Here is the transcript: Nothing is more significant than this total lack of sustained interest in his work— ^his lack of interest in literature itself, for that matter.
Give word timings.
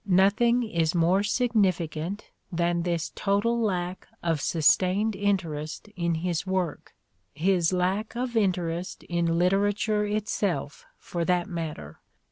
Nothing 0.07 0.63
is 0.63 0.95
more 0.95 1.21
significant 1.21 2.31
than 2.51 2.81
this 2.81 3.11
total 3.13 3.61
lack 3.61 4.07
of 4.23 4.41
sustained 4.41 5.15
interest 5.15 5.89
in 5.95 6.15
his 6.25 6.43
work— 6.47 6.95
^his 7.39 7.71
lack 7.71 8.15
of 8.15 8.35
interest 8.35 9.03
in 9.03 9.37
literature 9.37 10.07
itself, 10.07 10.87
for 10.97 11.23
that 11.25 11.45
matter. 11.47 11.99